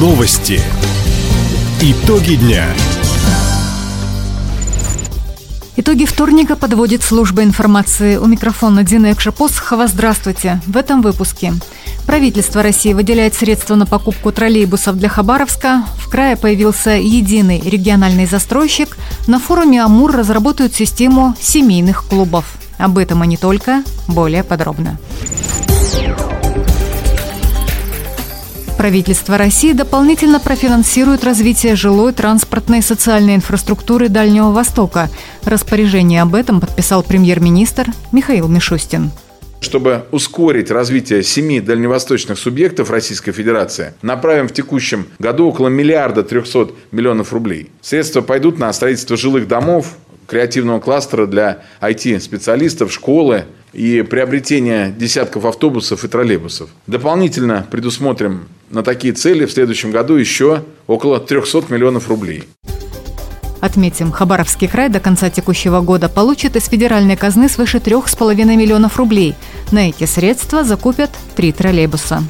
Новости. 0.00 0.58
Итоги 1.82 2.36
дня. 2.36 2.64
Итоги 5.76 6.06
вторника 6.06 6.56
подводит 6.56 7.02
служба 7.02 7.42
информации. 7.42 8.16
У 8.16 8.24
микрофона 8.24 8.82
Дина 8.82 9.12
Экшапосхова. 9.12 9.88
Здравствуйте. 9.88 10.62
В 10.66 10.78
этом 10.78 11.02
выпуске. 11.02 11.52
Правительство 12.06 12.62
России 12.62 12.94
выделяет 12.94 13.34
средства 13.34 13.74
на 13.74 13.84
покупку 13.84 14.32
троллейбусов 14.32 14.96
для 14.96 15.10
Хабаровска. 15.10 15.84
В 15.98 16.08
крае 16.08 16.38
появился 16.38 16.92
единый 16.92 17.60
региональный 17.60 18.24
застройщик. 18.24 18.96
На 19.26 19.38
форуме 19.38 19.84
«Амур» 19.84 20.12
разработают 20.12 20.74
систему 20.74 21.36
семейных 21.38 22.04
клубов. 22.08 22.46
Об 22.78 22.96
этом 22.96 23.22
и 23.22 23.26
не 23.26 23.36
только. 23.36 23.84
Более 24.08 24.44
подробно. 24.44 24.98
Правительство 28.80 29.36
России 29.36 29.74
дополнительно 29.74 30.40
профинансирует 30.40 31.22
развитие 31.22 31.76
жилой, 31.76 32.14
транспортной 32.14 32.78
и 32.78 32.80
социальной 32.80 33.34
инфраструктуры 33.34 34.08
Дальнего 34.08 34.52
Востока. 34.52 35.10
Распоряжение 35.44 36.22
об 36.22 36.34
этом 36.34 36.62
подписал 36.62 37.02
премьер-министр 37.02 37.88
Михаил 38.10 38.48
Мишустин. 38.48 39.10
Чтобы 39.60 40.06
ускорить 40.12 40.70
развитие 40.70 41.22
семи 41.22 41.60
дальневосточных 41.60 42.38
субъектов 42.38 42.88
Российской 42.88 43.32
Федерации, 43.32 43.92
направим 44.00 44.48
в 44.48 44.54
текущем 44.54 45.08
году 45.18 45.48
около 45.48 45.68
миллиарда 45.68 46.22
трехсот 46.22 46.74
миллионов 46.90 47.34
рублей. 47.34 47.70
Средства 47.82 48.22
пойдут 48.22 48.58
на 48.58 48.72
строительство 48.72 49.18
жилых 49.18 49.46
домов, 49.46 49.98
креативного 50.26 50.80
кластера 50.80 51.26
для 51.26 51.64
IT-специалистов, 51.82 52.90
школы 52.90 53.44
и 53.72 54.02
приобретение 54.02 54.90
десятков 54.90 55.44
автобусов 55.44 56.04
и 56.04 56.08
троллейбусов. 56.08 56.70
Дополнительно 56.86 57.66
предусмотрим 57.70 58.48
на 58.70 58.82
такие 58.82 59.12
цели 59.12 59.46
в 59.46 59.52
следующем 59.52 59.90
году 59.90 60.14
еще 60.14 60.64
около 60.86 61.20
300 61.20 61.64
миллионов 61.68 62.08
рублей. 62.08 62.44
Отметим, 63.60 64.10
Хабаровский 64.10 64.68
край 64.68 64.88
до 64.88 65.00
конца 65.00 65.28
текущего 65.28 65.80
года 65.82 66.08
получит 66.08 66.56
из 66.56 66.66
федеральной 66.66 67.16
казны 67.16 67.48
свыше 67.48 67.78
3,5 67.78 68.34
миллионов 68.56 68.96
рублей. 68.96 69.34
На 69.70 69.90
эти 69.90 70.04
средства 70.04 70.64
закупят 70.64 71.10
три 71.36 71.52
троллейбуса. 71.52 72.22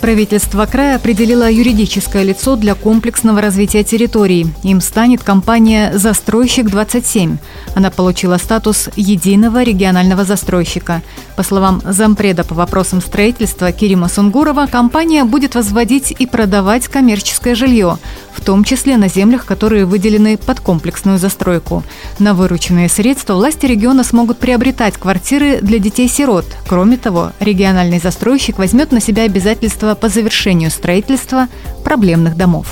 Правительство 0.00 0.64
края 0.64 0.96
определило 0.96 1.50
юридическое 1.50 2.22
лицо 2.22 2.56
для 2.56 2.74
комплексного 2.74 3.42
развития 3.42 3.84
территорий. 3.84 4.46
Им 4.62 4.80
станет 4.80 5.22
компания 5.22 5.92
«Застройщик-27». 5.94 7.36
Она 7.74 7.90
получила 7.90 8.38
статус 8.38 8.88
единого 8.96 9.62
регионального 9.62 10.24
застройщика. 10.24 11.02
По 11.36 11.42
словам 11.42 11.82
зампреда 11.84 12.44
по 12.44 12.54
вопросам 12.54 13.02
строительства 13.02 13.72
Кирима 13.72 14.08
Сунгурова, 14.08 14.66
компания 14.66 15.24
будет 15.24 15.54
возводить 15.54 16.14
и 16.18 16.26
продавать 16.26 16.88
коммерческое 16.88 17.54
жилье, 17.54 17.98
в 18.40 18.44
том 18.44 18.64
числе 18.64 18.96
на 18.96 19.08
землях, 19.08 19.44
которые 19.44 19.84
выделены 19.84 20.36
под 20.38 20.60
комплексную 20.60 21.18
застройку. 21.18 21.84
На 22.18 22.34
вырученные 22.34 22.88
средства 22.88 23.34
власти 23.34 23.66
региона 23.66 24.02
смогут 24.02 24.38
приобретать 24.38 24.96
квартиры 24.96 25.60
для 25.60 25.78
детей-сирот. 25.78 26.46
Кроме 26.66 26.96
того, 26.96 27.32
региональный 27.40 28.00
застройщик 28.00 28.58
возьмет 28.58 28.92
на 28.92 29.00
себя 29.00 29.24
обязательства 29.24 29.94
по 29.94 30.08
завершению 30.08 30.70
строительства 30.70 31.48
проблемных 31.84 32.36
домов. 32.36 32.66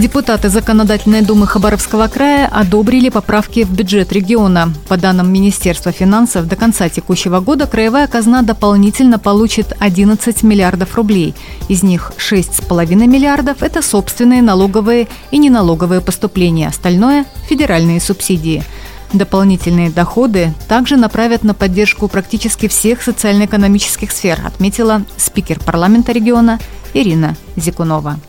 Депутаты 0.00 0.48
Законодательной 0.48 1.20
думы 1.20 1.46
Хабаровского 1.46 2.08
края 2.08 2.46
одобрили 2.46 3.10
поправки 3.10 3.64
в 3.64 3.70
бюджет 3.70 4.12
региона. 4.12 4.72
По 4.88 4.96
данным 4.96 5.30
Министерства 5.30 5.92
финансов, 5.92 6.48
до 6.48 6.56
конца 6.56 6.88
текущего 6.88 7.40
года 7.40 7.66
краевая 7.66 8.06
казна 8.06 8.40
дополнительно 8.40 9.18
получит 9.18 9.76
11 9.78 10.42
миллиардов 10.42 10.96
рублей. 10.96 11.34
Из 11.68 11.82
них 11.82 12.12
6,5 12.16 12.94
миллиардов– 13.06 13.58
это 13.62 13.82
собственные 13.82 14.40
налоговые 14.40 15.06
и 15.32 15.36
неналоговые 15.36 16.00
поступления, 16.00 16.68
остальное– 16.68 17.26
федеральные 17.48 18.00
субсидии– 18.00 18.64
Дополнительные 19.12 19.90
доходы 19.90 20.54
также 20.68 20.96
направят 20.96 21.42
на 21.42 21.52
поддержку 21.52 22.06
практически 22.06 22.68
всех 22.68 23.02
социально-экономических 23.02 24.12
сфер, 24.12 24.38
отметила 24.46 25.02
спикер 25.16 25.58
парламента 25.58 26.12
региона 26.12 26.60
Ирина 26.94 27.36
Зикунова. 27.56 28.20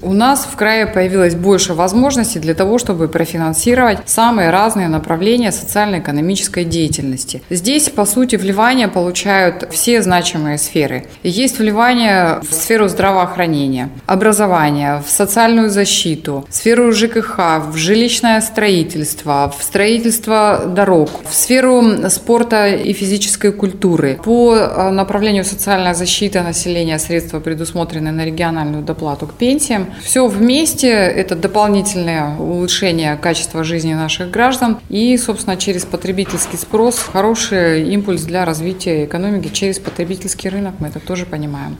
У 0.00 0.12
нас 0.12 0.46
в 0.50 0.54
крае 0.54 0.86
появилось 0.86 1.34
больше 1.34 1.74
возможностей 1.74 2.38
для 2.38 2.54
того, 2.54 2.78
чтобы 2.78 3.08
профинансировать 3.08 3.98
самые 4.06 4.50
разные 4.50 4.86
направления 4.86 5.50
социально-экономической 5.50 6.64
деятельности. 6.64 7.42
Здесь, 7.50 7.88
по 7.88 8.04
сути, 8.04 8.36
вливания 8.36 8.86
получают 8.86 9.68
все 9.72 10.00
значимые 10.00 10.58
сферы. 10.58 11.06
Есть 11.24 11.58
вливание 11.58 12.38
в 12.48 12.54
сферу 12.54 12.86
здравоохранения, 12.86 13.90
образования, 14.06 15.02
в 15.04 15.10
социальную 15.10 15.68
защиту, 15.68 16.46
в 16.48 16.54
сферу 16.54 16.92
ЖКХ, 16.92 17.38
в 17.66 17.76
жилищное 17.76 18.40
строительство, 18.40 19.52
в 19.58 19.64
строительство 19.64 20.62
дорог, 20.66 21.10
в 21.28 21.34
сферу 21.34 22.08
спорта 22.08 22.68
и 22.68 22.92
физической 22.92 23.50
культуры. 23.50 24.20
По 24.22 24.54
э, 24.54 24.90
направлению 24.90 25.44
социальная 25.44 25.94
защита 25.94 26.42
населения 26.42 27.00
средства 27.00 27.40
предусмотрены 27.40 28.12
на 28.12 28.24
региональную 28.24 28.84
доплату 28.84 29.26
к 29.26 29.34
пенсиям. 29.34 29.87
Все 30.02 30.26
вместе– 30.26 30.88
это 30.90 31.34
дополнительное 31.34 32.36
улучшение 32.36 33.16
качества 33.16 33.64
жизни 33.64 33.94
наших 33.94 34.30
граждан 34.30 34.78
и, 34.88 35.16
собственно, 35.16 35.56
через 35.56 35.84
потребительский 35.84 36.56
спрос 36.56 36.98
хороший 36.98 37.88
импульс 37.92 38.22
для 38.22 38.44
развития 38.44 39.04
экономики 39.04 39.48
через 39.52 39.78
потребительский 39.78 40.48
рынок, 40.48 40.74
мы 40.78 40.88
это 40.88 41.00
тоже 41.00 41.26
понимаем. 41.26 41.76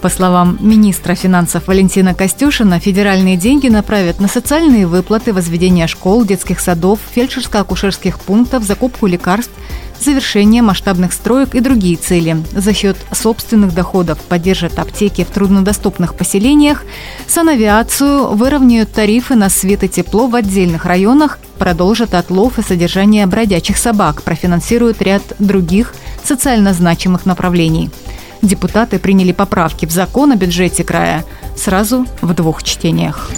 По 0.00 0.08
словам 0.08 0.56
министра 0.60 1.14
финансов 1.14 1.68
Валентина 1.68 2.14
Костюшина, 2.14 2.80
федеральные 2.80 3.36
деньги 3.36 3.68
направят 3.68 4.18
на 4.18 4.28
социальные 4.28 4.86
выплаты, 4.86 5.34
возведение 5.34 5.86
школ, 5.86 6.24
детских 6.24 6.60
садов, 6.60 7.00
фельдшерско-акушерских 7.14 8.18
пунктов, 8.18 8.64
закупку 8.64 9.06
лекарств, 9.06 9.52
завершение 10.00 10.62
масштабных 10.62 11.12
строек 11.12 11.54
и 11.54 11.60
другие 11.60 11.96
цели. 11.96 12.42
За 12.52 12.72
счет 12.72 12.96
собственных 13.12 13.74
доходов 13.74 14.18
поддержат 14.18 14.78
аптеки 14.78 15.24
в 15.24 15.28
труднодоступных 15.28 16.14
поселениях, 16.14 16.84
санавиацию, 17.26 18.28
выровняют 18.28 18.92
тарифы 18.92 19.34
на 19.34 19.48
свет 19.48 19.84
и 19.84 19.88
тепло 19.88 20.26
в 20.26 20.34
отдельных 20.34 20.84
районах, 20.84 21.38
продолжат 21.58 22.14
отлов 22.14 22.58
и 22.58 22.62
содержание 22.62 23.26
бродячих 23.26 23.76
собак, 23.76 24.22
профинансируют 24.22 25.02
ряд 25.02 25.22
других 25.38 25.94
социально 26.24 26.72
значимых 26.72 27.26
направлений– 27.26 27.90
депутаты 28.42 28.98
приняли 28.98 29.32
поправки 29.32 29.86
в 29.86 29.90
закон 29.90 30.32
о 30.32 30.36
бюджете 30.36 30.84
края 30.84 31.24
сразу 31.56 32.06
в 32.20 32.34
двух 32.34 32.62
чтениях. 32.62 33.30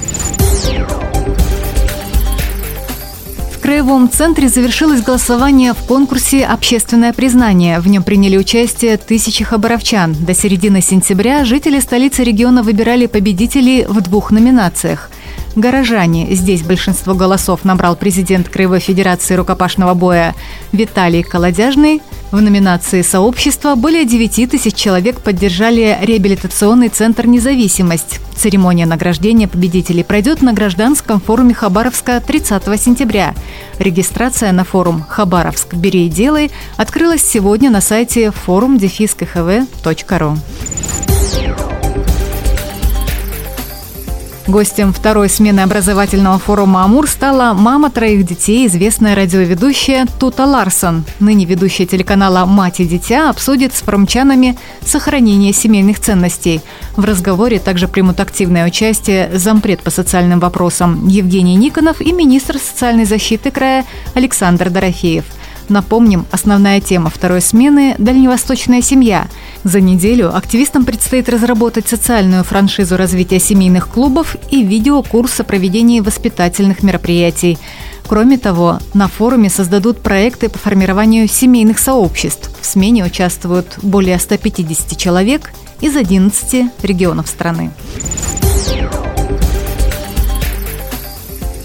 Краевом 3.62 4.10
центре 4.10 4.48
завершилось 4.48 5.02
голосование 5.02 5.72
в 5.72 5.86
конкурсе 5.86 6.44
«Общественное 6.44 7.12
признание». 7.12 7.78
В 7.78 7.86
нем 7.86 8.02
приняли 8.02 8.36
участие 8.36 8.96
тысячи 8.96 9.44
хабаровчан. 9.44 10.16
До 10.18 10.34
середины 10.34 10.80
сентября 10.80 11.44
жители 11.44 11.78
столицы 11.78 12.24
региона 12.24 12.64
выбирали 12.64 13.06
победителей 13.06 13.84
в 13.88 14.00
двух 14.00 14.32
номинациях– 14.32 15.10
Горожане. 15.56 16.34
Здесь 16.34 16.62
большинство 16.62 17.14
голосов 17.14 17.64
набрал 17.64 17.96
президент 17.96 18.48
Краевой 18.48 18.80
Федерации 18.80 19.34
рукопашного 19.34 19.94
боя 19.94 20.34
Виталий 20.72 21.22
Колодяжный. 21.22 22.00
В 22.30 22.40
номинации 22.40 23.02
«Сообщество» 23.02 23.74
более 23.74 24.06
9 24.06 24.50
тысяч 24.50 24.74
человек 24.74 25.20
поддержали 25.20 25.98
реабилитационный 26.00 26.88
центр 26.88 27.26
«Независимость». 27.26 28.20
Церемония 28.34 28.86
награждения 28.86 29.46
победителей 29.46 30.02
пройдет 30.02 30.40
на 30.40 30.54
гражданском 30.54 31.20
форуме 31.20 31.52
Хабаровска 31.52 32.22
30 32.26 32.80
сентября. 32.80 33.34
Регистрация 33.78 34.50
на 34.52 34.64
форум 34.64 35.04
«Хабаровск. 35.06 35.74
Бери 35.74 36.06
и 36.06 36.08
делай» 36.08 36.50
открылась 36.78 37.22
сегодня 37.22 37.70
на 37.70 37.82
сайте 37.82 38.32
forum-khv.ru. 38.46 40.38
Гостем 44.48 44.92
второй 44.92 45.28
смены 45.28 45.60
образовательного 45.60 46.36
форума 46.40 46.82
«Амур» 46.82 47.08
стала 47.08 47.54
мама 47.54 47.90
троих 47.90 48.26
детей, 48.26 48.66
известная 48.66 49.14
радиоведущая 49.14 50.06
Тута 50.18 50.46
Ларсон. 50.46 51.04
Ныне 51.20 51.44
ведущая 51.44 51.86
телеканала 51.86 52.44
«Мать 52.44 52.80
и 52.80 52.84
дитя» 52.84 53.30
обсудит 53.30 53.72
с 53.72 53.82
форумчанами 53.82 54.58
сохранение 54.84 55.52
семейных 55.52 56.00
ценностей. 56.00 56.60
В 56.96 57.04
разговоре 57.04 57.60
также 57.60 57.86
примут 57.86 58.18
активное 58.18 58.66
участие 58.66 59.30
зампред 59.32 59.80
по 59.80 59.90
социальным 59.90 60.40
вопросам 60.40 61.06
Евгений 61.06 61.54
Никонов 61.54 62.00
и 62.00 62.10
министр 62.10 62.58
социальной 62.58 63.04
защиты 63.04 63.52
края 63.52 63.84
Александр 64.14 64.70
Дорофеев– 64.70 65.24
Напомним, 65.72 66.26
основная 66.30 66.82
тема 66.82 67.08
второй 67.08 67.40
смены– 67.40 67.94
дальневосточная 67.98 68.82
семья. 68.82 69.26
За 69.64 69.80
неделю 69.80 70.36
активистам 70.36 70.84
предстоит 70.84 71.30
разработать 71.30 71.88
социальную 71.88 72.44
франшизу 72.44 72.98
развития 72.98 73.40
семейных 73.40 73.88
клубов 73.88 74.36
и 74.50 74.62
видеокурс 74.62 75.40
о 75.40 75.44
проведении 75.44 76.00
воспитательных 76.00 76.82
мероприятий. 76.82 77.56
Кроме 78.06 78.36
того, 78.36 78.80
на 78.92 79.08
форуме 79.08 79.48
создадут 79.48 80.02
проекты 80.02 80.50
по 80.50 80.58
формированию 80.58 81.26
семейных 81.26 81.78
сообществ. 81.78 82.50
В 82.60 82.66
смене 82.66 83.02
участвуют 83.06 83.78
более 83.80 84.18
150 84.18 84.98
человек 84.98 85.54
из 85.80 85.96
11 85.96 86.70
регионов 86.82 87.28
страны. 87.28 87.70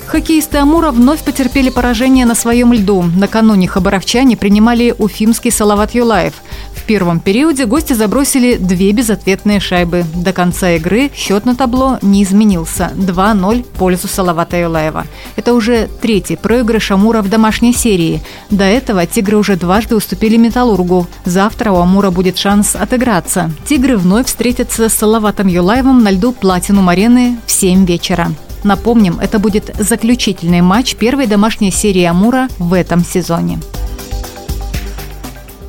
Хоккеисты 0.07 0.59
Амура 0.59 0.91
вновь 0.91 1.21
потерпели 1.21 1.69
поражение 1.69 2.25
на 2.25 2.33
своем 2.33 2.71
льду. 2.71 3.03
Накануне 3.03 3.67
хабаровчане 3.67 4.37
принимали 4.37 4.95
уфимский 4.97 5.51
Салават 5.51 5.93
Юлаев. 5.93 6.33
В 6.73 6.83
первом 6.83 7.19
периоде 7.19 7.65
гости 7.65 7.91
забросили 7.91 8.55
две 8.55 8.93
безответные 8.93 9.59
шайбы. 9.59 10.05
До 10.15 10.31
конца 10.31 10.71
игры 10.71 11.11
счет 11.13 11.43
на 11.43 11.57
табло 11.57 11.99
не 12.01 12.23
изменился– 12.23 12.93
2-0 12.95 13.63
в 13.63 13.67
пользу 13.77 14.07
Салавата 14.07 14.55
Юлаева. 14.57 15.05
Это 15.35 15.53
уже 15.53 15.89
третий 16.01 16.37
проигрыш 16.37 16.89
Амура 16.91 17.21
в 17.21 17.29
домашней 17.29 17.73
серии. 17.73 18.23
До 18.49 18.63
этого 18.63 19.05
«Тигры» 19.05 19.35
уже 19.35 19.57
дважды 19.57 19.97
уступили 19.97 20.37
«Металлургу». 20.37 21.05
Завтра 21.25 21.71
у 21.71 21.81
Амура 21.81 22.11
будет 22.11 22.37
шанс 22.37 22.77
отыграться. 22.77 23.51
«Тигры» 23.67 23.97
вновь 23.97 24.27
встретятся 24.27 24.87
с 24.87 24.93
Салаватом 24.93 25.47
Юлаевым 25.47 26.01
на 26.01 26.11
льду 26.11 26.31
Платинум-арены 26.31 27.39
в 27.45 27.51
7 27.51 27.85
вечера. 27.85 28.31
Напомним, 28.67 29.19
это 29.21 29.39
будет 29.39 29.73
заключительный 29.79 30.59
матч 30.59 30.95
первой 30.95 31.25
домашней 31.25 31.71
серии 31.71 32.03
«Амура» 32.03 32.49
в 32.59 32.73
этом 32.73 33.05
сезоне. 33.05 33.61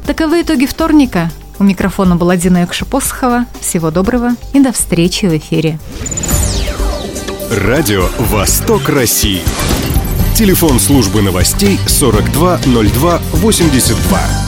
Таковы 0.05 0.43
итоги 0.43 0.67
вторника. 0.67 1.31
У 1.61 1.65
микрофона 1.65 2.17
была 2.17 2.37
Дина 2.37 2.62
Якшапосхова. 2.62 3.47
Всего 3.61 3.93
доброго 3.93 4.33
и 4.53 4.59
до 4.59 4.73
встречи 4.73 5.27
в 5.27 5.37
эфире. 5.37 5.79
Радио 7.53 8.09
«Восток 8.19 8.89
России». 8.89 9.43
Телефон 10.35 10.81
службы 10.81 11.23
новостей 11.23 11.79
420282. 11.87 14.48